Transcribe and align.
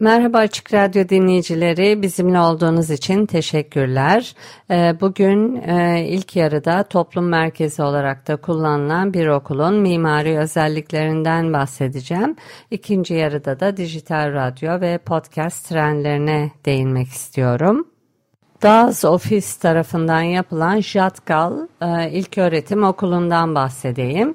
Merhaba 0.00 0.38
Açık 0.38 0.74
Radyo 0.74 1.08
dinleyicileri, 1.08 2.02
bizimle 2.02 2.40
olduğunuz 2.40 2.90
için 2.90 3.26
teşekkürler. 3.26 4.34
Ee, 4.70 4.94
bugün 5.00 5.56
e, 5.56 6.06
ilk 6.08 6.36
yarıda 6.36 6.82
toplum 6.82 7.28
merkezi 7.28 7.82
olarak 7.82 8.28
da 8.28 8.36
kullanılan 8.36 9.14
bir 9.14 9.26
okulun 9.26 9.74
mimari 9.74 10.38
özelliklerinden 10.38 11.52
bahsedeceğim. 11.52 12.36
İkinci 12.70 13.14
yarıda 13.14 13.60
da 13.60 13.76
dijital 13.76 14.32
radyo 14.32 14.80
ve 14.80 14.98
podcast 14.98 15.68
trendlerine 15.68 16.50
değinmek 16.66 17.08
istiyorum. 17.08 17.95
Daz 18.62 19.04
Ofis 19.04 19.56
tarafından 19.56 20.20
yapılan 20.20 20.80
Jatkal 20.80 21.66
e, 21.82 22.10
İlk 22.10 22.38
Öğretim 22.38 22.84
Okulu'ndan 22.84 23.54
bahsedeyim. 23.54 24.34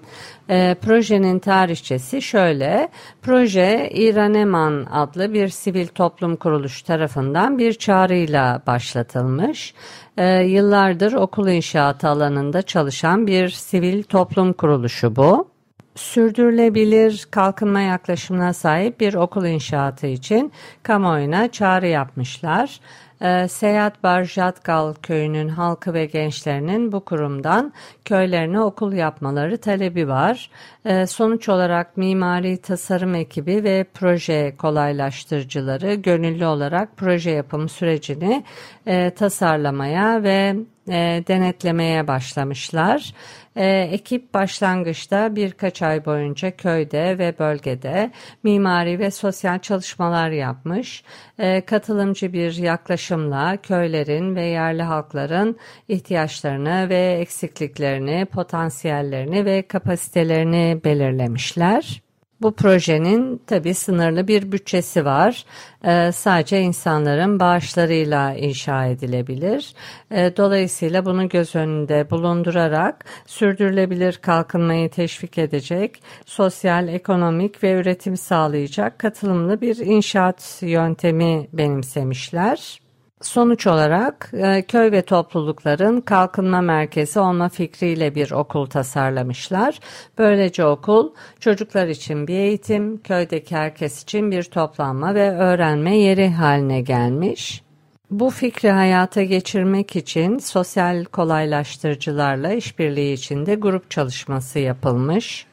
E, 0.50 0.76
projenin 0.82 1.40
tarihçesi 1.40 2.22
şöyle. 2.22 2.90
Proje 3.22 3.90
İraneman 3.94 4.88
adlı 4.91 5.34
bir 5.34 5.48
sivil 5.48 5.88
toplum 5.88 6.36
kuruluş 6.36 6.82
tarafından 6.82 7.58
bir 7.58 7.74
çağrıyla 7.74 8.62
başlatılmış. 8.68 9.74
E, 10.18 10.28
yıllardır 10.28 11.13
okul 11.13 11.48
inşaatı 11.48 12.08
alanında 12.08 12.62
çalışan 12.62 13.28
bir 13.28 13.50
sivil 13.50 14.04
toplum 14.04 14.54
kuruluşu 14.54 15.16
bu 15.16 15.52
sürdürülebilir 15.96 17.28
kalkınma 17.32 17.82
yaklaşımına 17.82 18.54
sahip 18.54 19.00
bir 19.00 19.13
okul 19.13 19.46
inşaatı 19.46 20.08
için 20.08 20.52
kamuoyuna 20.84 21.52
çağrı 21.52 21.88
yapmışlar. 21.88 22.80
E, 23.22 23.48
Seyahat 23.48 24.04
Barjatkal 24.04 24.94
köyünün 24.94 25.50
halkı 25.50 25.94
ve 25.94 26.05
gençlerinin 26.05 26.91
bu 26.91 27.00
kurumdan 27.00 27.74
köylerine 28.05 28.62
okul 28.62 28.94
yapmaları 28.94 29.58
talebi 29.58 30.08
var. 30.08 30.50
E, 30.86 31.08
sonuç 31.08 31.50
olarak 31.50 31.98
mimari 31.98 32.58
tasarım 32.58 33.16
ekibi 33.16 33.63
ve 33.63 33.86
proje 33.94 34.55
kolaylaştırıcıları 34.58 35.94
gönüllü 35.94 36.46
olarak 36.46 36.98
proje 36.98 37.32
yapım 37.32 37.70
sürecini 37.70 38.44
e, 38.88 39.10
tasarlamaya 39.10 40.24
ve 40.24 40.56
e, 40.90 41.24
denetlemeye 41.27 42.07
başlamışlar. 42.07 43.13
E, 43.55 43.65
ekip 43.91 44.34
başlangıçta 44.34 45.35
birkaç 45.35 45.82
ay 45.82 46.05
boyunca 46.05 46.51
köyde 46.51 47.18
ve 47.18 47.40
bölgede 47.40 48.12
mimari 48.43 48.99
ve 48.99 49.12
sosyal 49.12 49.60
çalışmalar 49.60 50.29
yapmış. 50.29 51.04
E, 51.40 51.62
katılımcı 51.62 52.34
bir 52.34 52.55
yaklaşımla 52.55 53.57
köylerin 53.57 54.35
ve 54.35 54.46
yerli 54.46 54.84
halkların 54.84 55.57
ihtiyaçlarını 55.88 56.90
ve 56.90 57.18
eksikliklerini, 57.21 58.26
potansiyellerini 58.26 59.45
ve 59.45 59.62
kapasitelerini 59.62 60.82
belirlemişler. 60.84 62.01
Bu 62.42 62.56
projenin 62.56 63.42
tabi 63.48 63.74
sınırlı 63.74 64.28
bir 64.28 64.52
bütçesi 64.52 65.06
var. 65.06 65.46
Ee, 65.85 66.12
sadece 66.12 66.62
insanların 66.62 67.40
bağışlarıyla 67.40 68.34
inşa 68.34 68.85
edilebilir. 68.85 69.74
Ee, 70.12 70.34
dolayısıyla 70.38 71.06
bunu 71.06 71.30
göz 71.30 71.56
önünde 71.56 72.09
bulundurarak 72.09 73.06
sürdürülebilir 73.25 74.13
kalkınmayı 74.13 74.90
teşvik 74.90 75.38
edecek, 75.38 76.03
sosyal, 76.25 76.88
ekonomik 76.88 77.63
ve 77.63 77.74
üretim 77.74 78.18
sağlayacak 78.18 79.00
katılımlı 79.00 79.62
bir 79.62 79.78
inşaat 79.78 80.57
yöntemi 80.62 81.47
benimsemişler. 81.53 82.81
Sonuç 83.21 83.67
olarak 83.67 84.31
e, 84.33 84.61
köy 84.61 84.91
ve 84.91 85.01
toplulukların 85.01 86.01
kalkınma 86.01 86.61
merkezi 86.61 87.19
olma 87.19 87.49
fikriyle 87.49 88.15
bir 88.15 88.31
okul 88.31 88.65
tasarlamışlar. 88.65 89.79
Böylece 90.17 90.65
okul 90.65 91.11
çocuklar 91.39 91.87
için 91.87 92.27
bir 92.27 92.35
eğitim, 92.35 92.97
köydeki 92.97 93.55
herkes 93.55 94.03
için 94.03 94.31
bir 94.31 94.43
toplanma 94.43 95.15
ve 95.15 95.31
öğrenme 95.31 95.97
yeri 95.97 96.29
haline 96.29 96.81
gelmiş. 96.81 97.63
Bu 98.11 98.29
fikri 98.29 98.71
hayata 98.71 99.23
geçirmek 99.23 99.95
için 99.95 100.38
sosyal 100.38 101.05
kolaylaştırıcılarla 101.05 102.53
işbirliği 102.53 103.13
içinde 103.13 103.55
grup 103.55 103.91
çalışması 103.91 104.59
yapılmış. 104.59 105.45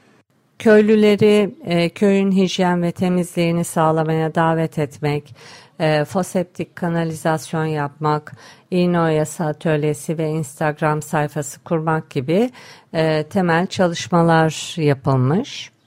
Köylüleri 0.59 1.55
e, 1.65 1.89
köyün 1.89 2.33
hijyen 2.33 2.83
ve 2.83 2.93
temizliğini 2.93 3.65
sağlamaya 3.65 4.35
davet 4.35 4.79
etmek, 4.79 5.35
e, 5.81 6.05
foseptik 6.05 6.77
kanalizasyon 6.77 7.65
yapmak, 7.65 8.33
iğne 8.71 8.99
atölyesi 9.45 10.19
ve 10.19 10.29
Instagram 10.29 11.03
sayfası 11.03 11.61
kurmak 11.65 12.11
gibi 12.11 12.51
e, 12.95 13.23
temel 13.23 13.67
çalışmalar 13.67 14.75
yapılmış. 14.77 15.78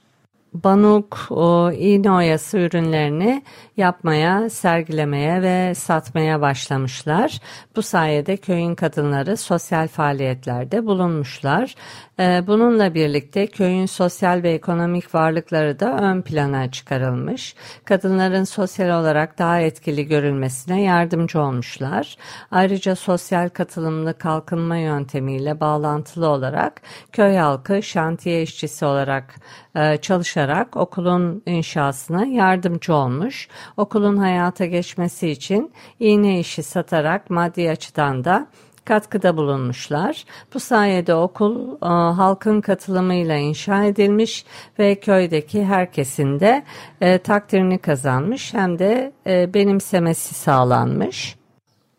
Banuk 0.54 1.26
o, 1.30 1.72
iğne 1.72 2.12
oyası 2.12 2.58
ürünlerini 2.58 3.42
yapmaya, 3.76 4.50
sergilemeye 4.50 5.42
ve 5.42 5.74
satmaya 5.74 6.40
başlamışlar. 6.40 7.40
Bu 7.76 7.82
sayede 7.82 8.36
köyün 8.36 8.74
kadınları 8.74 9.36
sosyal 9.36 9.88
faaliyetlerde 9.88 10.86
bulunmuşlar. 10.86 11.74
Ee, 12.20 12.42
bununla 12.46 12.94
birlikte 12.94 13.46
köyün 13.46 13.86
sosyal 13.86 14.42
ve 14.42 14.52
ekonomik 14.52 15.14
varlıkları 15.14 15.80
da 15.80 15.98
ön 15.98 16.22
plana 16.22 16.70
çıkarılmış. 16.70 17.54
Kadınların 17.84 18.44
sosyal 18.44 19.00
olarak 19.00 19.38
daha 19.38 19.60
etkili 19.60 20.06
görülmesine 20.06 20.82
yardımcı 20.82 21.40
olmuşlar. 21.40 22.16
Ayrıca 22.50 22.96
sosyal 22.96 23.48
katılımlı 23.48 24.18
kalkınma 24.18 24.76
yöntemiyle 24.76 25.60
bağlantılı 25.60 26.28
olarak 26.28 26.82
köy 27.12 27.36
halkı 27.36 27.82
şantiye 27.82 28.42
işçisi 28.42 28.84
olarak 28.84 29.34
e, 29.76 29.96
çalışarak 30.42 30.76
okulun 30.76 31.42
inşasına 31.46 32.26
yardımcı 32.26 32.94
olmuş. 32.94 33.48
Okulun 33.76 34.16
hayata 34.16 34.66
geçmesi 34.66 35.28
için 35.28 35.72
iğne 36.00 36.40
işi 36.40 36.62
satarak 36.62 37.30
maddi 37.30 37.70
açıdan 37.70 38.24
da 38.24 38.46
katkıda 38.84 39.36
bulunmuşlar. 39.36 40.24
Bu 40.54 40.60
sayede 40.60 41.14
okul 41.14 41.72
e, 41.82 41.86
halkın 42.14 42.60
katılımıyla 42.60 43.36
inşa 43.36 43.84
edilmiş 43.84 44.44
ve 44.78 44.94
köydeki 44.94 45.64
herkesin 45.64 46.40
de 46.40 46.64
e, 47.00 47.18
takdirini 47.18 47.78
kazanmış 47.78 48.54
hem 48.54 48.78
de 48.78 49.12
e, 49.26 49.54
benimsemesi 49.54 50.34
sağlanmış. 50.34 51.41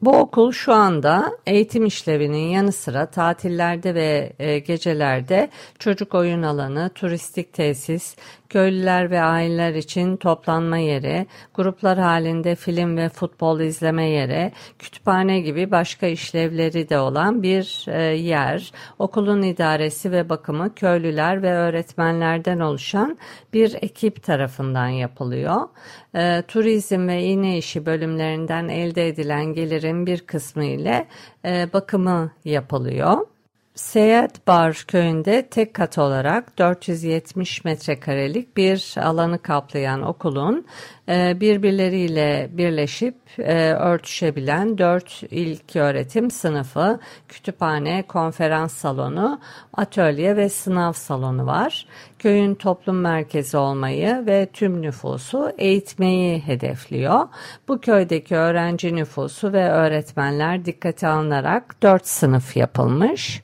Bu 0.06 0.18
okul 0.18 0.52
şu 0.52 0.74
anda 0.74 1.38
eğitim 1.46 1.86
işlevinin 1.86 2.47
yanı 2.47 2.72
sıra 2.72 3.06
tatillerde 3.06 3.96
ve 3.96 4.34
e, 4.40 4.59
gecelerde 4.59 5.50
çocuk 5.80 6.16
oyun 6.16 6.41
alanı, 6.41 6.91
turistik 6.96 7.53
tesis, 7.53 8.16
köylüler 8.53 9.12
ve 9.12 9.22
aileler 9.22 9.74
için 9.74 10.18
toplanma 10.18 10.78
yeri, 10.78 11.28
gruplar 11.53 11.97
halinde 11.97 12.56
film 12.56 12.97
ve 12.97 13.09
futbol 13.09 13.59
izleme 13.59 14.09
yeri, 14.09 14.52
kütüphane 14.80 15.40
gibi 15.40 15.72
başka 15.72 16.08
işlevleri 16.08 16.90
de 16.90 17.00
olan 17.00 17.44
bir 17.44 17.86
e, 17.88 18.02
yer. 18.02 18.72
Okulun 19.00 19.42
idaresi 19.42 20.12
ve 20.12 20.30
bakımı 20.30 20.75
köylüler 20.75 21.44
ve 21.44 21.54
öğretmenlerden 21.54 22.60
oluşan 22.60 23.18
bir 23.54 23.75
ekip 23.81 24.24
tarafından 24.24 24.88
yapılıyor. 24.88 25.62
E, 26.16 26.44
turizm 26.48 27.07
ve 27.07 27.24
iğne 27.24 27.57
işi 27.57 27.86
bölümlerinden 27.86 28.68
elde 28.68 29.07
edilen 29.07 29.54
gelirin 29.54 30.06
bir 30.06 30.19
kısmı 30.19 30.66
ile 30.66 31.07
e, 31.45 31.74
bakımı 31.74 32.31
yapılıyor. 32.45 33.32
Seyahat 33.75 34.48
Bar 34.48 34.86
köyünde 34.88 35.48
tek 35.48 35.74
kat 35.74 35.98
olarak 35.98 36.58
470 36.58 37.66
metrekarelik 37.66 38.58
bir 38.58 38.96
alanı 39.02 39.42
kaplayan 39.42 40.02
okulun 40.02 40.66
e, 41.10 41.40
birbirleriyle 41.40 42.50
birleşip 42.52 43.16
e, 43.38 43.74
örtüşebilen 43.74 44.78
dört 44.78 45.24
ilk 45.31 45.75
öğretim 45.75 46.31
sınıfı, 46.31 47.00
kütüphane, 47.28 48.04
konferans 48.08 48.74
salonu, 48.74 49.40
atölye 49.74 50.38
ve 50.38 50.50
sınav 50.50 50.94
salonu 50.94 51.46
var. 51.46 51.86
Köyün 52.20 52.56
toplum 52.56 53.02
merkezi 53.02 53.58
olmayı 53.58 54.24
ve 54.28 54.48
tüm 54.54 54.81
nüfusu 54.81 55.52
eğitmeyi 55.58 56.40
hedefliyor. 56.40 57.28
Bu 57.68 57.81
köydeki 57.81 58.36
öğrenci 58.36 58.96
nüfusu 58.96 59.54
ve 59.54 59.70
öğretmenler 59.70 60.66
dikkate 60.66 61.08
alınarak 61.08 61.84
dört 61.84 62.08
sınıf 62.08 62.58
yapılmış. 62.58 63.44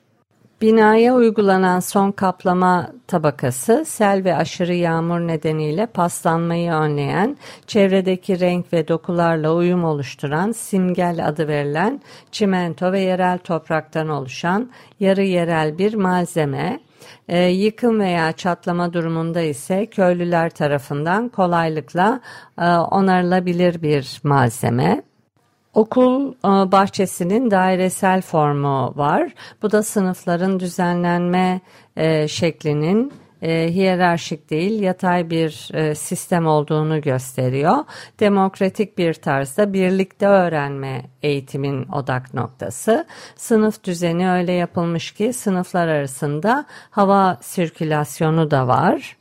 Binaya 0.60 1.14
uygulanan 1.14 1.80
son 1.80 2.12
kaplama 2.12 2.92
tabakası 3.06 3.84
sel 3.86 4.24
ve 4.24 4.36
aşırı 4.36 4.74
yağmur 4.74 5.20
nedeniyle 5.20 5.86
paslanmayı 5.86 6.72
önleyen, 6.72 7.36
çevredeki 7.66 8.40
renk 8.40 8.72
ve 8.72 8.88
dokularla 8.88 9.54
uyum 9.54 9.84
oluşturan 9.84 10.52
simgel 10.52 11.28
adı 11.28 11.48
verilen 11.48 12.00
çimento 12.32 12.92
ve 12.92 13.00
yerel 13.00 13.38
topraktan 13.38 14.08
oluşan 14.08 14.70
yarı 15.00 15.22
yerel 15.22 15.78
bir 15.78 15.94
malzeme. 15.94 16.80
E, 17.28 17.38
yıkım 17.38 18.00
veya 18.00 18.32
çatlama 18.32 18.92
durumunda 18.92 19.40
ise 19.40 19.86
köylüler 19.86 20.50
tarafından 20.50 21.28
kolaylıkla 21.28 22.20
e, 22.58 22.66
onarılabilir 22.66 23.82
bir 23.82 24.20
malzeme. 24.24 25.02
Okul 25.74 26.32
e, 26.32 26.72
bahçesinin 26.72 27.50
dairesel 27.50 28.22
formu 28.22 28.92
var. 28.96 29.34
Bu 29.62 29.70
da 29.70 29.82
sınıfların 29.82 30.60
düzenlenme 30.60 31.60
e, 31.96 32.28
şeklinin 32.28 33.12
e, 33.42 33.68
hiyerarşik 33.72 34.50
değil 34.50 34.82
yatay 34.82 35.30
bir 35.30 35.50
sistem 35.94 36.46
olduğunu 36.46 37.00
gösteriyor. 37.00 37.76
Demokratik 38.20 38.98
bir 38.98 39.14
tarzda 39.14 39.72
birlikte 39.72 40.26
öğrenme 40.26 41.02
eğitimin 41.22 41.88
odak 41.88 42.34
noktası. 42.34 43.06
Sınıf 43.36 43.84
düzeni 43.84 44.30
öyle 44.30 44.52
yapılmış 44.52 45.10
ki 45.10 45.32
sınıflar 45.32 45.88
arasında 45.88 46.64
hava 46.90 47.38
sirkülasyonu 47.40 48.50
da 48.50 48.68
var. 48.68 49.19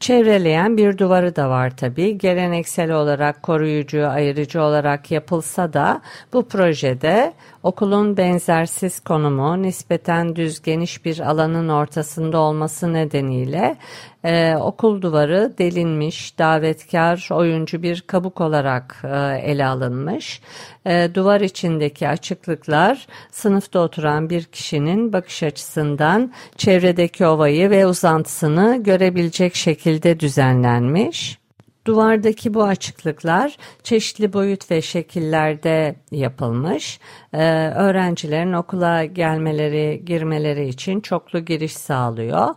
Çevreleyen 0.00 0.76
bir 0.76 0.98
duvarı 0.98 1.36
da 1.36 1.50
var 1.50 1.76
tabi. 1.76 2.18
Geleneksel 2.18 2.90
olarak 2.90 3.42
koruyucu, 3.42 4.08
ayırıcı 4.08 4.62
olarak 4.62 5.10
yapılsa 5.10 5.72
da 5.72 6.02
bu 6.32 6.48
projede 6.48 7.32
okulun 7.62 8.16
benzersiz 8.16 9.00
konumu 9.00 9.62
nispeten 9.62 10.36
düz 10.36 10.62
geniş 10.62 11.04
bir 11.04 11.18
alanın 11.18 11.68
ortasında 11.68 12.38
olması 12.38 12.92
nedeniyle 12.92 13.76
e, 14.24 14.56
okul 14.56 15.02
duvarı 15.02 15.52
delinmiş, 15.58 16.38
davetkar, 16.38 17.28
oyuncu 17.32 17.82
bir 17.82 18.00
kabuk 18.00 18.40
olarak 18.40 19.02
e, 19.04 19.40
ele 19.50 19.66
alınmış. 19.66 20.40
E, 20.86 21.10
duvar 21.14 21.40
içindeki 21.40 22.08
açıklıklar 22.08 23.06
sınıfta 23.30 23.78
oturan 23.78 24.30
bir 24.30 24.44
kişinin 24.44 25.12
bakış 25.12 25.42
açısından 25.42 26.32
çevredeki 26.56 27.26
ovayı 27.26 27.70
ve 27.70 27.86
uzantısını 27.86 28.82
görebilecek 28.82 29.54
şekilde 29.54 29.89
düzenlenmiş. 30.20 31.39
Duvardaki 31.86 32.54
bu 32.54 32.64
açıklıklar 32.64 33.56
çeşitli 33.82 34.32
boyut 34.32 34.70
ve 34.70 34.82
şekillerde 34.82 35.96
yapılmış. 36.12 37.00
Ee, 37.32 37.70
öğrencilerin 37.70 38.52
okula 38.52 39.04
gelmeleri, 39.04 40.02
girmeleri 40.04 40.68
için 40.68 41.00
çoklu 41.00 41.44
giriş 41.44 41.72
sağlıyor. 41.72 42.48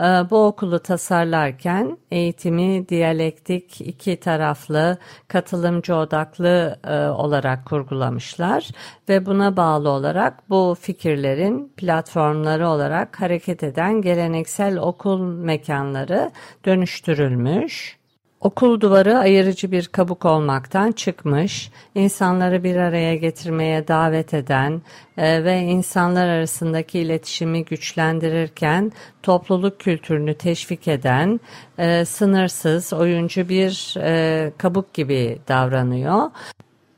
Ee, 0.00 0.02
bu 0.02 0.46
okulu 0.46 0.78
tasarlarken 0.78 1.98
eğitimi 2.10 2.88
diyalektik, 2.88 3.80
iki 3.80 4.20
taraflı, 4.20 4.98
katılımcı 5.28 5.94
odaklı 5.96 6.78
e, 6.84 6.94
olarak 6.96 7.66
kurgulamışlar 7.66 8.68
ve 9.08 9.26
buna 9.26 9.56
bağlı 9.56 9.88
olarak 9.88 10.50
bu 10.50 10.76
fikirlerin 10.80 11.72
platformları 11.76 12.68
olarak 12.68 13.20
hareket 13.20 13.62
eden 13.62 14.02
geleneksel 14.02 14.78
okul 14.78 15.20
mekanları 15.20 16.30
dönüştürülmüş. 16.64 17.99
Okul 18.40 18.80
duvarı 18.80 19.18
ayırıcı 19.18 19.72
bir 19.72 19.86
kabuk 19.86 20.24
olmaktan 20.24 20.92
çıkmış, 20.92 21.70
insanları 21.94 22.64
bir 22.64 22.76
araya 22.76 23.16
getirmeye 23.16 23.88
davet 23.88 24.34
eden 24.34 24.82
e, 25.16 25.44
ve 25.44 25.58
insanlar 25.60 26.28
arasındaki 26.28 26.98
iletişimi 26.98 27.64
güçlendirirken 27.64 28.92
topluluk 29.22 29.80
kültürünü 29.80 30.34
teşvik 30.34 30.88
eden 30.88 31.40
e, 31.78 32.04
sınırsız, 32.04 32.92
oyuncu 32.92 33.48
bir 33.48 33.94
e, 33.98 34.52
kabuk 34.58 34.94
gibi 34.94 35.38
davranıyor. 35.48 36.30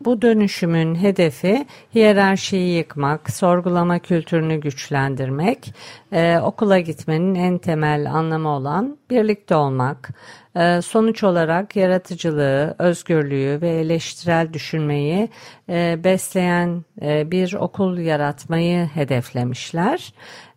Bu 0.05 0.23
dönüşümün 0.23 0.95
hedefi 0.95 1.67
hiyerarşiyi 1.95 2.77
yıkmak, 2.77 3.31
sorgulama 3.31 3.99
kültürünü 3.99 4.57
güçlendirmek, 4.57 5.75
e, 6.13 6.39
okula 6.39 6.79
gitmenin 6.79 7.35
en 7.35 7.59
temel 7.59 8.13
anlamı 8.13 8.49
olan 8.49 8.99
birlikte 9.11 9.55
olmak. 9.55 10.11
E, 10.57 10.83
sonuç 10.83 11.25
olarak 11.25 11.77
yaratıcılığı, 11.77 12.75
özgürlüğü 12.79 13.59
ve 13.63 13.71
eleştirel 13.71 14.53
düşünmeyi 14.53 15.29
e, 15.69 16.05
besleyen 16.05 16.85
e, 17.03 17.31
bir 17.31 17.55
okul 17.55 17.99
yaratmayı 17.99 18.87
hedeflemişler. 18.87 20.13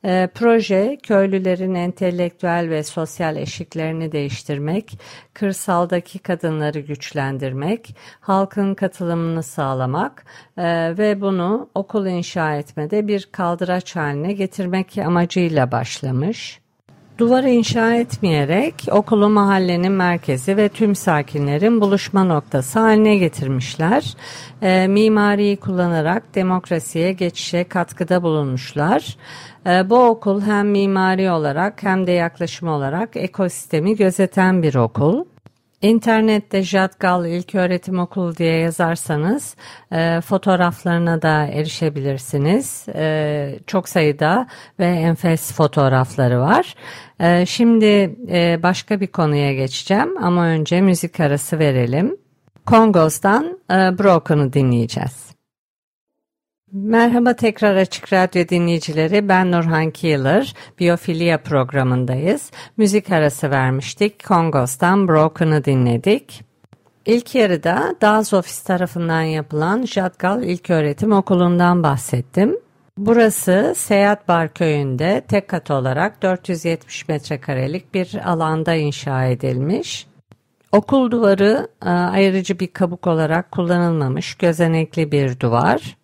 E, 0.05 0.29
proje 0.35 0.97
köylülerin 1.03 1.75
entelektüel 1.75 2.69
ve 2.69 2.83
sosyal 2.83 3.37
eşiklerini 3.37 4.11
değiştirmek, 4.11 4.99
kırsaldaki 5.33 6.19
kadınları 6.19 6.79
güçlendirmek, 6.79 7.95
halkın 8.19 8.75
katılımını 8.75 9.43
sağlamak 9.43 10.25
e, 10.57 10.97
ve 10.97 11.21
bunu 11.21 11.69
okul 11.75 12.05
inşa 12.05 12.55
etmede 12.55 13.07
bir 13.07 13.29
kaldıraç 13.31 13.95
haline 13.95 14.33
getirmek 14.33 14.97
amacıyla 14.97 15.71
başlamış. 15.71 16.64
Duvarı 17.17 17.49
inşa 17.49 17.93
etmeyerek 17.95 18.75
okulu 18.91 19.29
mahallenin 19.29 19.91
merkezi 19.91 20.57
ve 20.57 20.69
tüm 20.69 20.95
sakinlerin 20.95 21.81
buluşma 21.81 22.23
noktası 22.23 22.79
haline 22.79 23.15
getirmişler. 23.15 24.13
E, 24.61 24.87
mimariyi 24.87 25.57
kullanarak 25.57 26.35
demokrasiye 26.35 27.11
geçişe 27.11 27.63
katkıda 27.63 28.23
bulunmuşlar. 28.23 29.17
E, 29.67 29.89
bu 29.89 30.05
okul 30.05 30.41
hem 30.41 30.69
mimari 30.71 31.31
olarak 31.31 31.83
hem 31.83 32.07
de 32.07 32.11
yaklaşım 32.11 32.67
olarak 32.67 33.09
ekosistemi 33.15 33.95
gözeten 33.95 34.63
bir 34.63 34.75
okul. 34.75 35.25
İnternette 35.85 36.63
Jatgal 36.63 37.25
İlköğretim 37.25 37.99
Okulu 37.99 38.37
diye 38.37 38.57
yazarsanız 38.57 39.55
e, 39.91 40.21
fotoğraflarına 40.21 41.21
da 41.21 41.47
erişebilirsiniz. 41.47 42.85
E, 42.95 43.59
çok 43.67 43.89
sayıda 43.89 44.47
ve 44.79 44.85
enfes 44.85 45.53
fotoğrafları 45.53 46.39
var. 46.39 46.75
E, 47.19 47.45
şimdi 47.45 48.15
e, 48.29 48.59
başka 48.63 49.01
bir 49.01 49.07
konuya 49.07 49.53
geçeceğim 49.53 50.23
ama 50.23 50.45
önce 50.45 50.81
müzik 50.81 51.19
arası 51.19 51.59
verelim. 51.59 52.17
Kongos'tan 52.65 53.59
e, 53.71 53.73
Broken'ı 53.73 54.53
dinleyeceğiz. 54.53 55.34
Merhaba 56.71 57.33
tekrar 57.35 57.75
Açık 57.75 58.13
Radyo 58.13 58.47
dinleyicileri. 58.47 59.29
Ben 59.29 59.51
Nurhan 59.51 59.91
Keeler. 59.91 60.53
Biyofilya 60.79 61.37
programındayız. 61.43 62.51
Müzik 62.77 63.11
arası 63.11 63.51
vermiştik. 63.51 64.25
Kongos'tan 64.25 65.07
Broken'ı 65.07 65.65
dinledik. 65.65 66.43
İlk 67.05 67.35
yarıda 67.35 67.95
Dağız 68.01 68.33
Ofis 68.33 68.63
tarafından 68.63 69.21
yapılan 69.21 69.85
Jatgal 69.85 70.43
İlköğretim 70.43 71.11
Okulu'ndan 71.11 71.83
bahsettim. 71.83 72.59
Burası 72.97 73.73
Seyahat 73.77 74.27
Bar 74.27 74.53
köyünde 74.53 75.23
tek 75.27 75.47
kat 75.47 75.71
olarak 75.71 76.21
470 76.21 77.07
metrekarelik 77.07 77.93
bir 77.93 78.15
alanda 78.25 78.73
inşa 78.73 79.25
edilmiş. 79.25 80.07
Okul 80.71 81.11
duvarı 81.11 81.67
e, 81.85 81.89
ayırıcı 81.89 82.59
bir 82.59 82.67
kabuk 82.67 83.07
olarak 83.07 83.51
kullanılmamış 83.51 84.35
gözenekli 84.35 85.11
bir 85.11 85.39
duvar. 85.39 85.95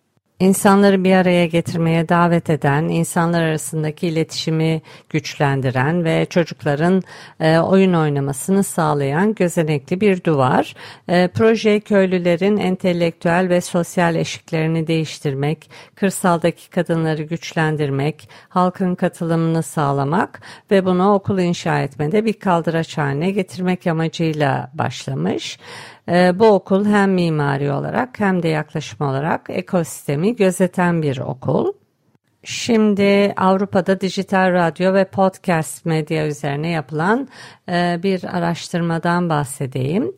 İnsanları 0.42 1.04
bir 1.04 1.12
araya 1.12 1.46
getirmeye 1.46 2.08
davet 2.08 2.50
eden, 2.50 2.82
insanlar 2.82 3.42
arasındaki 3.42 4.08
iletişimi 4.08 4.82
güçlendiren 5.08 6.04
ve 6.04 6.26
çocukların 6.30 7.02
e, 7.40 7.58
oyun 7.58 7.92
oynamasını 7.92 8.64
sağlayan 8.64 9.34
gözenekli 9.34 10.00
bir 10.00 10.24
duvar. 10.24 10.74
E, 11.08 11.28
proje 11.28 11.80
köylülerin 11.80 12.56
entelektüel 12.56 13.48
ve 13.48 13.60
sosyal 13.60 14.16
eşiklerini 14.16 14.86
değiştirmek, 14.86 15.70
kırsaldaki 15.94 16.70
kadınları 16.70 17.22
güçlendirmek, 17.22 18.28
halkın 18.48 18.94
katılımını 18.94 19.62
sağlamak 19.62 20.42
ve 20.70 20.84
bunu 20.84 21.14
okul 21.14 21.38
inşa 21.38 21.80
etmede 21.80 22.24
bir 22.24 22.32
kaldıraç 22.32 22.98
haline 22.98 23.30
getirmek 23.30 23.86
amacıyla 23.86 24.70
başlamış. 24.74 25.58
E, 26.08 26.38
bu 26.38 26.46
okul 26.46 26.86
hem 26.86 27.12
mimari 27.12 27.72
olarak 27.72 28.20
hem 28.20 28.42
de 28.42 28.48
yaklaşım 28.48 29.06
olarak 29.06 29.46
ekosistemi 29.48 30.36
gözeten 30.36 31.02
bir 31.02 31.18
okul. 31.18 31.72
Şimdi 32.44 33.32
Avrupa'da 33.36 34.00
dijital 34.00 34.52
radyo 34.52 34.94
ve 34.94 35.04
podcast 35.04 35.84
medya 35.84 36.26
üzerine 36.26 36.68
yapılan 36.68 37.28
e, 37.68 38.00
bir 38.02 38.36
araştırmadan 38.36 39.28
bahsedeyim. 39.28 40.12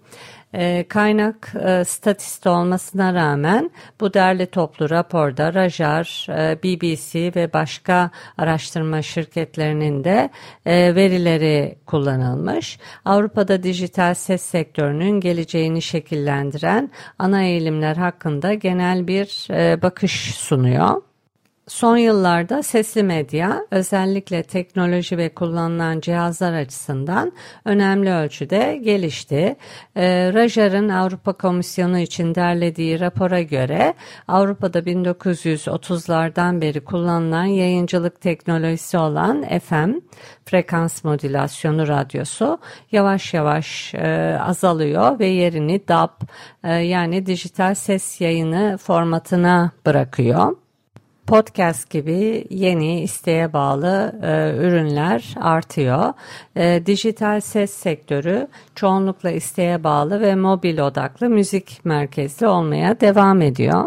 E, 0.54 0.84
kaynak 0.88 1.52
e, 1.66 1.84
statist 1.84 2.46
olmasına 2.46 3.14
rağmen 3.14 3.70
bu 4.00 4.14
derli 4.14 4.46
toplu 4.46 4.90
raporda 4.90 5.54
Rajar, 5.54 6.26
e, 6.30 6.62
BBC 6.62 7.34
ve 7.36 7.52
başka 7.52 8.10
araştırma 8.38 9.02
şirketlerinin 9.02 10.04
de 10.04 10.30
e, 10.66 10.94
verileri 10.94 11.78
kullanılmış. 11.86 12.78
Avrupa'da 13.04 13.62
dijital 13.62 14.14
ses 14.14 14.42
sektörünün 14.42 15.20
geleceğini 15.20 15.82
şekillendiren 15.82 16.90
ana 17.18 17.42
eğilimler 17.42 17.96
hakkında 17.96 18.54
genel 18.54 19.06
bir 19.06 19.48
e, 19.50 19.82
bakış 19.82 20.34
sunuyor. 20.34 21.02
Son 21.68 21.96
yıllarda 21.96 22.62
sesli 22.62 23.02
medya 23.02 23.66
özellikle 23.70 24.42
teknoloji 24.42 25.18
ve 25.18 25.28
kullanılan 25.28 26.00
cihazlar 26.00 26.52
açısından 26.52 27.32
önemli 27.64 28.12
ölçüde 28.12 28.80
gelişti. 28.82 29.56
E, 29.96 30.32
Rajar'ın 30.34 30.88
Avrupa 30.88 31.32
Komisyonu 31.32 31.98
için 31.98 32.34
derlediği 32.34 33.00
rapora 33.00 33.42
göre 33.42 33.94
Avrupa'da 34.28 34.78
1930'lardan 34.78 36.60
beri 36.60 36.80
kullanılan 36.84 37.44
yayıncılık 37.44 38.20
teknolojisi 38.20 38.98
olan 38.98 39.58
FM, 39.58 39.92
frekans 40.44 41.04
modülasyonu 41.04 41.88
radyosu 41.88 42.58
yavaş 42.92 43.34
yavaş 43.34 43.94
e, 43.94 44.38
azalıyor 44.40 45.18
ve 45.18 45.26
yerini 45.26 45.88
DAB 45.88 46.22
e, 46.64 46.72
yani 46.74 47.26
dijital 47.26 47.74
ses 47.74 48.20
yayını 48.20 48.78
formatına 48.78 49.70
bırakıyor 49.86 50.63
podcast 51.26 51.90
gibi 51.90 52.46
yeni 52.50 53.00
isteğe 53.00 53.52
bağlı 53.52 54.14
e, 54.22 54.56
ürünler 54.66 55.34
artıyor. 55.40 56.12
E, 56.56 56.82
dijital 56.86 57.40
ses 57.40 57.70
sektörü 57.70 58.48
çoğunlukla 58.74 59.30
isteğe 59.30 59.84
bağlı 59.84 60.20
ve 60.20 60.34
mobil 60.34 60.78
odaklı 60.78 61.28
müzik 61.30 61.80
merkezli 61.84 62.46
olmaya 62.46 63.00
devam 63.00 63.42
ediyor 63.42 63.84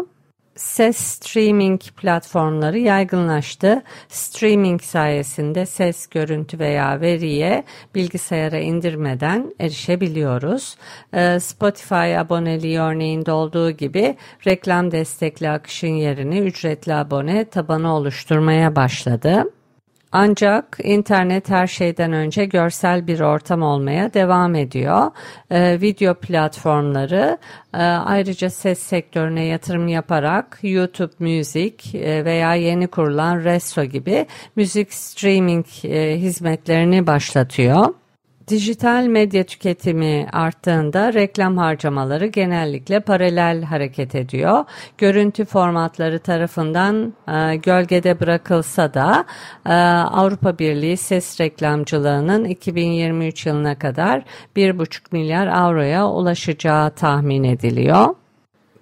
ses 0.58 0.96
streaming 0.96 1.80
platformları 1.80 2.78
yaygınlaştı. 2.78 3.82
Streaming 4.08 4.82
sayesinde 4.82 5.66
ses, 5.66 6.06
görüntü 6.06 6.58
veya 6.58 7.00
veriye 7.00 7.64
bilgisayara 7.94 8.58
indirmeden 8.58 9.54
erişebiliyoruz. 9.60 10.76
Ee, 11.14 11.40
Spotify 11.40 12.18
aboneliği 12.18 12.80
örneğinde 12.80 13.32
olduğu 13.32 13.70
gibi 13.70 14.16
reklam 14.46 14.90
destekli 14.90 15.50
akışın 15.50 15.88
yerini 15.88 16.38
ücretli 16.38 16.94
abone 16.94 17.44
tabanı 17.44 17.94
oluşturmaya 17.94 18.76
başladı. 18.76 19.44
Ancak 20.12 20.78
internet 20.82 21.50
her 21.50 21.66
şeyden 21.66 22.12
önce 22.12 22.44
görsel 22.44 23.06
bir 23.06 23.20
ortam 23.20 23.62
olmaya 23.62 24.14
devam 24.14 24.54
ediyor. 24.54 25.10
Ee, 25.50 25.78
video 25.80 26.14
platformları 26.14 27.38
e, 27.74 27.78
ayrıca 27.82 28.50
ses 28.50 28.78
sektörüne 28.78 29.44
yatırım 29.44 29.88
yaparak 29.88 30.58
YouTube 30.62 31.12
Music 31.18 31.98
e, 31.98 32.24
veya 32.24 32.54
yeni 32.54 32.86
kurulan 32.86 33.44
Resto 33.44 33.84
gibi 33.84 34.26
müzik 34.56 34.92
streaming 34.94 35.66
e, 35.84 36.16
hizmetlerini 36.20 37.06
başlatıyor. 37.06 37.86
Dijital 38.48 39.06
medya 39.06 39.44
tüketimi 39.44 40.26
arttığında 40.32 41.14
reklam 41.14 41.56
harcamaları 41.56 42.26
genellikle 42.26 43.00
paralel 43.00 43.62
hareket 43.62 44.14
ediyor. 44.14 44.64
Görüntü 44.98 45.44
formatları 45.44 46.18
tarafından 46.18 47.14
e, 47.28 47.56
gölgede 47.56 48.20
bırakılsa 48.20 48.94
da 48.94 49.24
e, 49.66 49.72
Avrupa 49.72 50.58
Birliği 50.58 50.96
ses 50.96 51.40
reklamcılığının 51.40 52.44
2023 52.44 53.46
yılına 53.46 53.78
kadar 53.78 54.24
1,5 54.56 55.00
milyar 55.12 55.46
avroya 55.46 56.08
ulaşacağı 56.08 56.90
tahmin 56.90 57.44
ediliyor. 57.44 58.14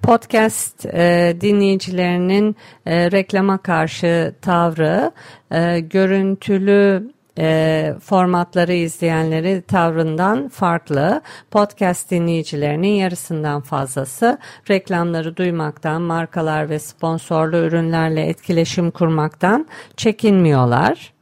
Podcast 0.02 0.86
e, 0.86 1.36
dinleyicilerinin 1.40 2.56
e, 2.86 3.10
reklama 3.10 3.58
karşı 3.58 4.34
tavrı 4.42 5.12
e, 5.50 5.80
görüntülü 5.80 7.15
e, 7.38 7.94
formatları 8.00 8.72
izleyenleri 8.72 9.62
tavrından 9.62 10.48
farklı. 10.48 11.22
Podcast 11.50 12.10
dinleyicilerinin 12.10 12.88
yarısından 12.88 13.60
fazlası 13.60 14.38
reklamları 14.70 15.36
duymaktan, 15.36 16.02
markalar 16.02 16.70
ve 16.70 16.78
sponsorlu 16.78 17.56
ürünlerle 17.56 18.26
etkileşim 18.26 18.90
kurmaktan 18.90 19.66
çekinmiyorlar. 19.96 21.15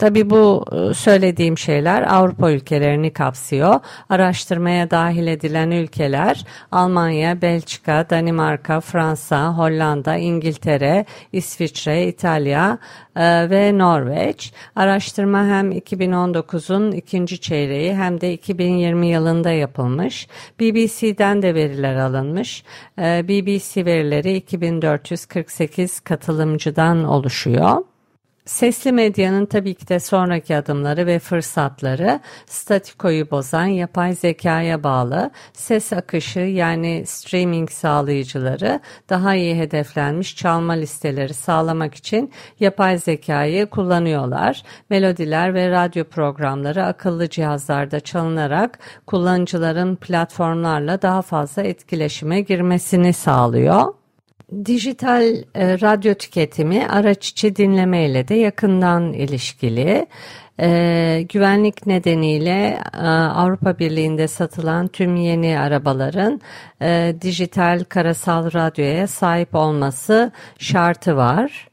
Tabii 0.00 0.30
bu 0.30 0.64
e, 0.72 0.94
söylediğim 0.94 1.58
şeyler 1.58 2.02
Avrupa 2.02 2.50
ülkelerini 2.50 3.12
kapsıyor. 3.12 3.80
Araştırmaya 4.08 4.90
dahil 4.90 5.26
edilen 5.26 5.70
ülkeler 5.70 6.44
Almanya, 6.72 7.42
Belçika, 7.42 8.06
Danimarka, 8.10 8.80
Fransa, 8.80 9.56
Hollanda, 9.56 10.16
İngiltere, 10.16 11.04
İsviçre, 11.32 12.06
İtalya 12.06 12.78
e, 13.16 13.50
ve 13.50 13.78
Norveç. 13.78 14.52
Araştırma 14.76 15.46
hem 15.46 15.72
2019'un 15.72 16.92
ikinci 16.92 17.40
çeyreği 17.40 17.94
hem 17.94 18.20
de 18.20 18.32
2020 18.32 19.06
yılında 19.06 19.50
yapılmış. 19.50 20.28
BBC'den 20.60 21.42
de 21.42 21.54
veriler 21.54 21.96
alınmış. 21.96 22.64
E, 22.98 23.28
BBC 23.28 23.84
verileri 23.84 24.36
2448 24.36 26.00
katılımcıdan 26.00 27.04
oluşuyor. 27.04 27.89
Sesli 28.46 28.92
medyanın 28.92 29.46
tabii 29.46 29.74
ki 29.74 29.88
de 29.88 30.00
sonraki 30.00 30.56
adımları 30.56 31.06
ve 31.06 31.18
fırsatları 31.18 32.20
statikoyu 32.46 33.30
bozan 33.30 33.64
yapay 33.64 34.12
zekaya 34.12 34.82
bağlı 34.82 35.30
ses 35.52 35.92
akışı 35.92 36.40
yani 36.40 37.02
streaming 37.06 37.70
sağlayıcıları 37.70 38.80
daha 39.08 39.34
iyi 39.34 39.56
hedeflenmiş 39.56 40.36
çalma 40.36 40.72
listeleri 40.72 41.34
sağlamak 41.34 41.94
için 41.94 42.32
yapay 42.60 42.98
zekayı 42.98 43.66
kullanıyorlar. 43.66 44.62
Melodiler 44.90 45.54
ve 45.54 45.70
radyo 45.70 46.04
programları 46.04 46.84
akıllı 46.84 47.28
cihazlarda 47.28 48.00
çalınarak 48.00 48.78
kullanıcıların 49.06 49.96
platformlarla 49.96 51.02
daha 51.02 51.22
fazla 51.22 51.62
etkileşime 51.62 52.40
girmesini 52.40 53.12
sağlıyor. 53.12 53.99
Dijital 54.50 55.34
e, 55.54 55.80
radyo 55.80 56.14
tüketimi 56.14 56.86
araç 56.86 57.28
içi 57.28 57.56
dinleme 57.56 58.06
ile 58.06 58.28
de 58.28 58.34
yakından 58.34 59.12
ilişkili. 59.12 60.06
E, 60.60 61.26
güvenlik 61.28 61.86
nedeniyle 61.86 62.80
e, 62.94 63.06
Avrupa 63.08 63.78
Birliği'nde 63.78 64.28
satılan 64.28 64.88
tüm 64.88 65.16
yeni 65.16 65.58
arabaların 65.58 66.40
e, 66.82 67.14
dijital 67.20 67.84
karasal 67.88 68.52
radyoya 68.52 69.06
sahip 69.06 69.54
olması 69.54 70.32
şartı 70.58 71.16
var. 71.16 71.69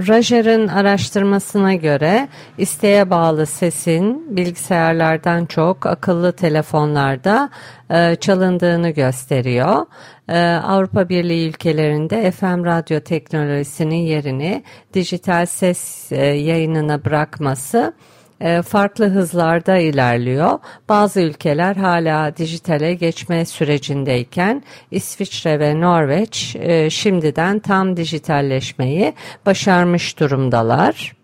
Rajer'ın 0.00 0.68
araştırmasına 0.68 1.74
göre 1.74 2.28
isteğe 2.58 3.10
bağlı 3.10 3.46
sesin 3.46 4.36
bilgisayarlardan 4.36 5.46
çok 5.46 5.86
akıllı 5.86 6.32
telefonlarda 6.32 7.50
e, 7.90 8.16
çalındığını 8.16 8.90
gösteriyor. 8.90 9.86
E, 10.28 10.38
Avrupa 10.46 11.08
Birliği 11.08 11.48
ülkelerinde 11.48 12.30
FM 12.30 12.64
radyo 12.64 13.00
teknolojisinin 13.00 13.96
yerini 13.96 14.64
dijital 14.94 15.46
ses 15.46 16.12
e, 16.12 16.24
yayınına 16.24 17.04
bırakması 17.04 17.92
e, 18.44 18.62
farklı 18.62 19.08
hızlarda 19.08 19.76
ilerliyor. 19.76 20.58
Bazı 20.88 21.20
ülkeler 21.20 21.76
hala 21.76 22.36
dijitale 22.36 22.94
geçme 22.94 23.44
sürecindeyken 23.44 24.62
İsviçre 24.90 25.60
ve 25.60 25.80
Norveç 25.80 26.56
e, 26.60 26.90
şimdiden 26.90 27.58
tam 27.58 27.96
dijitalleşmeyi 27.96 29.14
başarmış 29.46 30.20
durumdalar. 30.20 31.16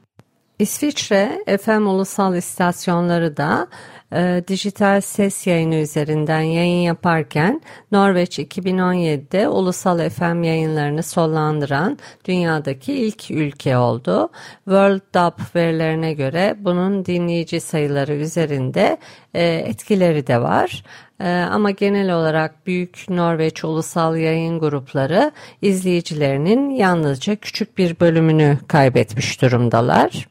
İsviçre 0.59 1.45
FM 1.63 1.87
ulusal 1.87 2.37
istasyonları 2.37 3.37
da 3.37 3.69
e, 4.13 4.45
dijital 4.49 5.01
ses 5.01 5.47
yayını 5.47 5.75
üzerinden 5.75 6.41
yayın 6.41 6.83
yaparken 6.83 7.61
Norveç 7.93 8.39
2017'de 8.39 9.49
ulusal 9.49 10.11
FM 10.11 10.43
yayınlarını 10.43 11.03
sonlandıran 11.03 11.99
dünyadaki 12.25 12.93
ilk 12.93 13.31
ülke 13.31 13.77
oldu. 13.77 14.31
World 14.65 15.15
DAB 15.15 15.39
verilerine 15.55 16.13
göre 16.13 16.57
bunun 16.59 17.05
dinleyici 17.05 17.61
sayıları 17.61 18.15
üzerinde 18.15 18.99
e, 19.35 19.45
etkileri 19.45 20.27
de 20.27 20.41
var. 20.41 20.85
E, 21.21 21.29
ama 21.29 21.71
genel 21.71 22.15
olarak 22.15 22.67
büyük 22.67 23.07
Norveç 23.09 23.65
ulusal 23.65 24.17
yayın 24.17 24.59
grupları 24.61 25.33
izleyicilerinin 25.63 26.71
yalnızca 26.71 27.37
küçük 27.37 27.79
bir 27.79 28.01
bölümünü 28.01 28.59
kaybetmiş 28.69 29.43
durumdalar. 29.43 30.30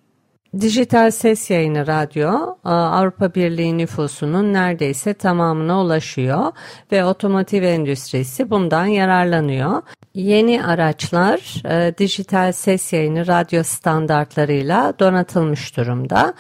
Dijital 0.58 1.12
ses 1.12 1.50
yayını 1.50 1.88
radyo 1.88 2.58
Avrupa 2.63 3.36
Birliği 3.36 3.77
nüfusunun 3.77 4.53
neredeyse 4.53 5.13
tamamına 5.13 5.82
ulaşıyor 5.82 6.51
ve 6.91 7.06
otomotiv 7.06 7.63
endüstrisi 7.63 8.50
bundan 8.50 8.86
yararlanıyor. 8.86 9.82
Yeni 10.13 10.65
araçlar 10.65 11.62
e, 11.65 11.98
dijital 11.98 12.51
ses 12.51 12.94
yayını 12.94 13.27
radyo 13.27 13.63
standartlarıyla 13.63 14.94
donatılmış 15.00 15.77
durumda. 15.77 16.34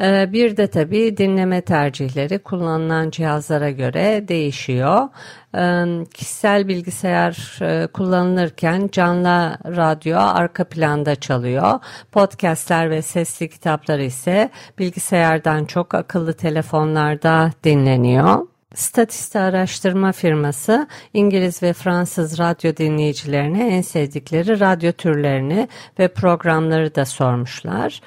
E, 0.00 0.32
bir 0.32 0.56
de 0.56 0.66
tabii 0.66 1.16
dinleme 1.16 1.60
tercihleri 1.60 2.38
kullanılan 2.38 3.10
cihazlara 3.10 3.70
göre 3.70 4.28
değişiyor. 4.28 5.08
E, 5.54 5.84
kişisel 6.14 6.68
bilgisayar 6.68 7.58
e, 7.62 7.86
kullanılırken 7.86 8.88
canlı 8.92 9.58
radyo 9.64 10.18
arka 10.18 10.64
planda 10.64 11.14
çalıyor. 11.14 11.80
Podcastler 12.12 12.90
ve 12.90 13.02
sesli 13.02 13.48
kitaplar 13.48 13.98
ise 13.98 14.50
bilgisayardan 14.78 15.64
çok 15.64 15.94
akıllı 15.94 16.32
telefonlarda 16.32 17.50
dinleniyor. 17.64 18.49
Statista 18.74 19.40
araştırma 19.40 20.12
firması 20.12 20.86
İngiliz 21.14 21.62
ve 21.62 21.72
Fransız 21.72 22.38
radyo 22.38 22.76
dinleyicilerine 22.76 23.76
en 23.76 23.80
sevdikleri 23.80 24.60
radyo 24.60 24.92
türlerini 24.92 25.68
ve 25.98 26.08
programları 26.08 26.94
da 26.94 27.04
sormuşlar. 27.04 28.00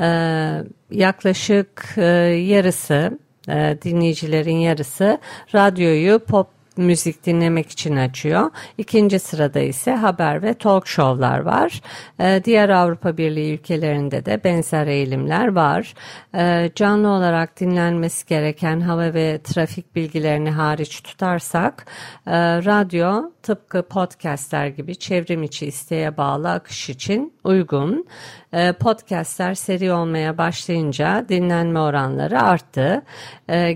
Ee, 0.00 0.62
yaklaşık 0.90 1.94
e, 1.96 2.02
yarısı 2.46 3.18
e, 3.48 3.78
dinleyicilerin 3.82 4.56
yarısı 4.56 5.18
radyoyu 5.54 6.18
pop 6.18 6.59
müzik 6.76 7.26
dinlemek 7.26 7.70
için 7.70 7.96
açıyor. 7.96 8.50
İkinci 8.78 9.18
sırada 9.18 9.60
ise 9.60 9.94
haber 9.94 10.42
ve 10.42 10.54
talk 10.54 10.86
show'lar 10.86 11.38
var. 11.38 11.80
Ee, 12.20 12.42
diğer 12.44 12.68
Avrupa 12.68 13.16
Birliği 13.16 13.54
ülkelerinde 13.54 14.24
de 14.24 14.44
benzer 14.44 14.86
eğilimler 14.86 15.48
var. 15.48 15.94
Ee, 16.34 16.70
canlı 16.74 17.08
olarak 17.08 17.60
dinlenmesi 17.60 18.26
gereken 18.26 18.80
hava 18.80 19.14
ve 19.14 19.40
trafik 19.44 19.96
bilgilerini 19.96 20.50
hariç 20.50 21.00
tutarsak 21.02 21.86
e, 22.26 22.32
radyo 22.64 23.30
tıpkı 23.42 23.82
podcastler 23.82 24.66
gibi 24.66 24.96
çevrim 24.96 25.42
içi 25.42 25.66
isteğe 25.66 26.16
bağlı 26.16 26.50
akış 26.50 26.90
için 26.90 27.32
uygun. 27.44 28.06
Ee, 28.54 28.72
podcastler 28.72 29.54
seri 29.54 29.92
olmaya 29.92 30.38
başlayınca 30.38 31.26
dinlenme 31.28 31.80
oranları 31.80 32.42
arttı. 32.42 33.02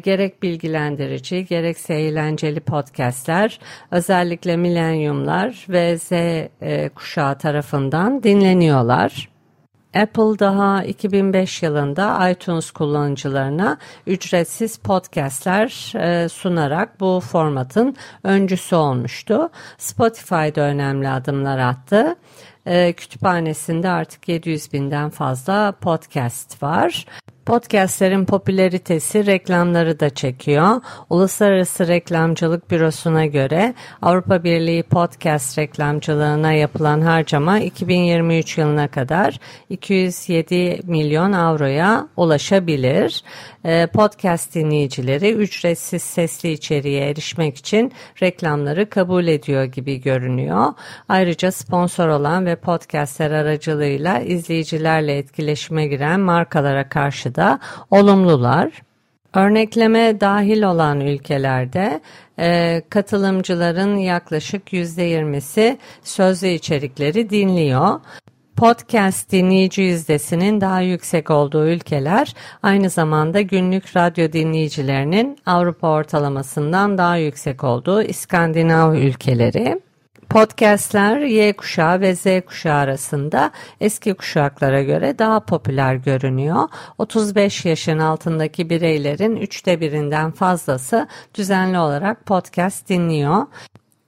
Gerek 0.03 0.43
bilgilendirici 0.43 1.47
gerekse 1.47 1.95
eğlenceli 1.95 2.61
podcastler 2.61 3.61
özellikle 3.91 4.57
milenyumlar 4.57 5.67
ve 5.69 5.99
Z 5.99 6.13
e, 6.13 6.89
kuşağı 6.95 7.39
tarafından 7.39 8.23
dinleniyorlar. 8.23 9.29
Apple 9.95 10.39
daha 10.39 10.85
2005 10.85 11.63
yılında 11.63 12.31
iTunes 12.31 12.71
kullanıcılarına 12.71 13.79
ücretsiz 14.07 14.79
podcastler 14.79 15.93
e, 15.97 16.29
sunarak 16.29 17.01
bu 17.01 17.21
formatın 17.21 17.97
öncüsü 18.25 18.77
olmuştu. 18.77 19.51
Spotify 19.79 20.35
da 20.35 20.61
önemli 20.61 21.09
adımlar 21.09 21.59
attı. 21.59 22.17
E, 22.67 22.93
kütüphanesinde 22.93 23.89
artık 23.89 24.29
700 24.29 24.73
binden 24.73 25.11
fazla 25.11 25.73
podcast 25.73 26.63
var. 26.63 27.07
Podcastlerin 27.47 28.25
popülaritesi 28.25 29.27
reklamları 29.27 30.01
da 30.01 30.11
çekiyor. 30.11 30.81
Uluslararası 31.11 31.89
Reklamcılık 31.89 32.71
Bürosu'na 32.71 33.27
göre 33.27 33.75
Avrupa 34.03 34.45
Birliği 34.45 34.83
podcast 34.83 35.59
reklamcılığına 35.59 36.53
yapılan 36.53 37.01
harcama 37.01 37.59
2023 37.61 38.59
yılına 38.59 38.89
kadar 38.89 39.41
207 39.71 40.81
milyon 40.85 41.33
avroya 41.33 42.09
ulaşabilir. 42.17 43.25
Ee, 43.65 43.87
podcast 43.87 44.55
dinleyicileri 44.55 45.33
ücretsiz 45.33 46.03
sesli 46.03 46.53
içeriğe 46.53 47.11
erişmek 47.11 47.57
için 47.57 47.93
reklamları 48.23 48.91
kabul 48.91 49.27
ediyor 49.27 49.65
gibi 49.65 50.01
görünüyor. 50.01 50.67
Ayrıca 51.09 51.53
sponsor 51.53 52.09
olan 52.09 52.47
ve 52.47 52.57
podcastler 52.57 53.31
aracılığıyla 53.31 54.21
izleyicilerle 54.21 55.19
etkileşime 55.19 55.87
giren 55.87 56.21
markalara 56.21 56.89
karşı 56.89 57.34
da 57.35 57.59
olumlular. 57.91 58.83
Örnekleme 59.35 60.21
dahil 60.21 60.63
olan 60.63 61.01
ülkelerde 61.01 62.01
e, 62.39 62.83
katılımcıların 62.91 63.97
yaklaşık 63.97 64.73
%20'si 64.73 65.77
sözlü 66.03 66.49
içerikleri 66.49 67.31
dinliyor. 67.31 68.01
Podcast 68.57 69.33
dinleyici 69.33 69.83
yüzdesinin 69.83 70.61
daha 70.61 70.81
yüksek 70.81 71.31
olduğu 71.31 71.67
ülkeler 71.67 72.35
aynı 72.63 72.91
zamanda 72.91 73.41
günlük 73.41 73.97
radyo 73.97 74.33
dinleyicilerinin 74.33 75.39
Avrupa 75.47 75.89
ortalamasından 75.89 76.99
daha 76.99 77.17
yüksek 77.17 77.65
olduğu 77.65 78.03
İskandinav 78.03 78.95
ülkeleri. 78.95 79.81
Podcastler 80.35 81.19
Y 81.21 81.53
kuşağı 81.53 82.01
ve 82.01 82.15
Z 82.15 82.27
kuşağı 82.47 82.79
arasında 82.79 83.51
eski 83.81 84.15
kuşaklara 84.15 84.83
göre 84.83 85.19
daha 85.19 85.41
popüler 85.41 85.95
görünüyor. 85.95 86.69
35 86.99 87.65
yaşın 87.65 87.99
altındaki 87.99 88.71
bireylerin 88.71 89.37
üçte 89.37 89.81
birinden 89.81 90.31
fazlası 90.31 91.09
düzenli 91.35 91.79
olarak 91.79 92.27
podcast 92.27 92.89
dinliyor. 92.89 93.47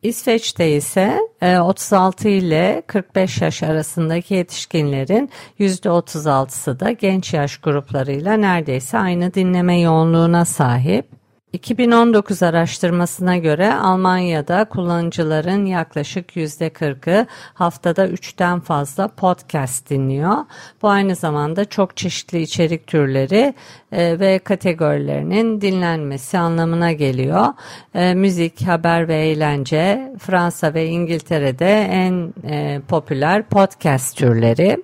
İsveç'te 0.02 0.70
ise 0.70 1.18
36 1.62 2.28
e, 2.28 2.32
ile 2.32 2.82
45 2.86 3.40
yaş 3.40 3.62
arasındaki 3.62 4.34
yetişkinlerin 4.34 5.30
%36'sı 5.60 6.80
da 6.80 6.90
genç 6.90 7.34
yaş 7.34 7.58
gruplarıyla 7.58 8.36
neredeyse 8.36 8.98
aynı 8.98 9.34
dinleme 9.34 9.80
yoğunluğuna 9.80 10.44
sahip. 10.44 11.15
2019 11.56 12.42
araştırmasına 12.42 13.36
göre 13.36 13.74
Almanya'da 13.74 14.64
kullanıcıların 14.64 15.66
yaklaşık 15.66 16.36
%40'ı 16.36 17.26
haftada 17.54 18.06
3'ten 18.06 18.60
fazla 18.60 19.08
podcast 19.08 19.90
dinliyor. 19.90 20.36
Bu 20.82 20.88
aynı 20.88 21.14
zamanda 21.14 21.64
çok 21.64 21.96
çeşitli 21.96 22.42
içerik 22.42 22.86
türleri 22.86 23.54
e, 23.92 24.20
ve 24.20 24.38
kategorilerinin 24.38 25.60
dinlenmesi 25.60 26.38
anlamına 26.38 26.92
geliyor. 26.92 27.46
E, 27.94 28.14
müzik, 28.14 28.66
haber 28.66 29.08
ve 29.08 29.16
eğlence 29.16 30.12
Fransa 30.18 30.74
ve 30.74 30.86
İngiltere'de 30.86 31.82
en 31.82 32.34
e, 32.48 32.80
popüler 32.88 33.42
podcast 33.42 34.16
türleri. 34.16 34.76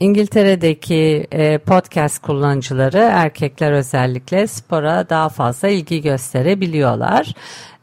İngiltere'deki 0.00 1.26
e, 1.32 1.58
podcast 1.58 2.22
kullanıcıları 2.22 2.98
erkekler 2.98 3.72
özellikle 3.72 4.46
spora 4.46 5.08
daha 5.08 5.28
fazla 5.28 5.68
ilgi 5.68 6.02
gösterebiliyorlar. 6.02 7.34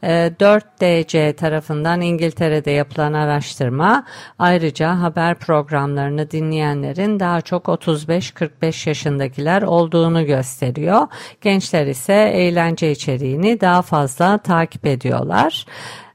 4DC 0.02 1.18
e, 1.18 1.32
tarafından 1.32 2.00
İngiltere'de 2.00 2.70
yapılan 2.70 3.12
araştırma 3.12 4.04
ayrıca 4.38 5.00
haber 5.00 5.34
programlarını 5.34 6.30
dinleyenlerin 6.30 7.20
daha 7.20 7.40
çok 7.40 7.64
35-45 7.64 8.88
yaşındakiler 8.88 9.62
olduğunu 9.62 10.26
gösteriyor. 10.26 11.06
Gençler 11.40 11.86
ise 11.86 12.14
eğlence 12.14 12.90
içeriğini 12.92 13.60
daha 13.60 13.82
fazla 13.82 14.38
takip 14.38 14.86
ediyorlar. 14.86 15.66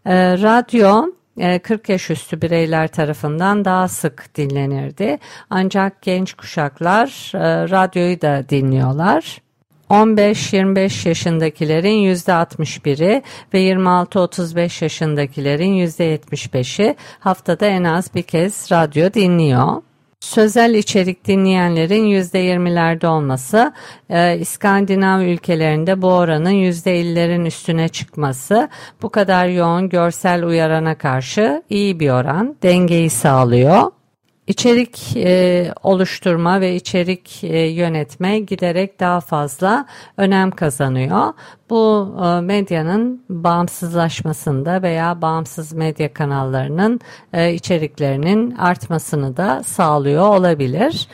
E, 0.05 0.13
radyo 0.41 1.05
40 1.63 1.89
yaş 1.89 2.09
üstü 2.09 2.41
bireyler 2.41 2.87
tarafından 2.87 3.65
daha 3.65 3.87
sık 3.87 4.35
dinlenirdi. 4.35 5.17
Ancak 5.49 6.01
genç 6.01 6.33
kuşaklar 6.33 7.31
e, 7.35 7.69
radyoyu 7.69 8.21
da 8.21 8.49
dinliyorlar. 8.49 9.41
15-25 9.89 11.07
yaşındakilerin 11.07 12.13
%61'i 12.13 13.23
ve 13.53 13.69
26-35 13.69 14.83
yaşındakilerin 14.83 15.73
%75'i 15.73 16.95
haftada 17.19 17.65
en 17.65 17.83
az 17.83 18.15
bir 18.15 18.23
kez 18.23 18.71
radyo 18.71 19.13
dinliyor. 19.13 19.81
Sözel 20.23 20.73
içerik 20.73 21.27
dinleyenlerin 21.27 22.05
%20'lerde 22.05 23.07
olması, 23.07 23.73
e, 24.09 24.37
İskandinav 24.39 25.21
ülkelerinde 25.21 26.01
bu 26.01 26.07
oranın 26.07 26.51
%50'lerin 26.51 27.45
üstüne 27.45 27.87
çıkması 27.87 28.69
bu 29.01 29.09
kadar 29.09 29.47
yoğun 29.47 29.89
görsel 29.89 30.43
uyarana 30.43 30.97
karşı 30.97 31.63
iyi 31.69 31.99
bir 31.99 32.09
oran, 32.09 32.55
dengeyi 32.63 33.09
sağlıyor. 33.09 33.91
İçerik 34.47 35.17
e, 35.17 35.73
oluşturma 35.83 36.61
ve 36.61 36.75
içerik 36.75 37.43
e, 37.43 37.59
yönetme 37.59 38.39
giderek 38.39 38.99
daha 38.99 39.21
fazla 39.21 39.85
önem 40.17 40.51
kazanıyor. 40.51 41.33
Bu 41.69 42.15
e, 42.25 42.41
medyanın 42.41 43.23
bağımsızlaşmasında 43.29 44.81
veya 44.81 45.21
bağımsız 45.21 45.73
medya 45.73 46.13
kanallarının 46.13 46.99
e, 47.33 47.53
içeriklerinin 47.53 48.51
artmasını 48.51 49.37
da 49.37 49.63
sağlıyor 49.63 50.27
olabilir. 50.27 51.07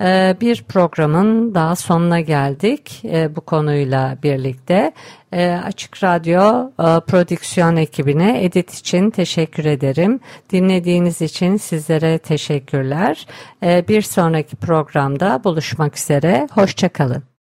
Ee, 0.00 0.36
bir 0.40 0.62
programın 0.62 1.54
daha 1.54 1.76
sonuna 1.76 2.20
geldik 2.20 3.02
e, 3.04 3.36
bu 3.36 3.40
konuyla 3.40 4.18
birlikte. 4.22 4.92
Ee, 5.32 5.60
Açık 5.64 6.04
Radyo 6.04 6.68
e, 6.68 7.00
prodüksiyon 7.00 7.76
ekibine 7.76 8.44
edit 8.44 8.74
için 8.74 9.10
teşekkür 9.10 9.64
ederim. 9.64 10.20
Dinlediğiniz 10.50 11.22
için 11.22 11.56
sizlere 11.56 12.18
teşekkürler. 12.18 13.26
Ee, 13.62 13.84
bir 13.88 14.02
sonraki 14.02 14.56
programda 14.56 15.44
buluşmak 15.44 15.98
üzere. 15.98 16.48
Hoşçakalın. 16.52 17.22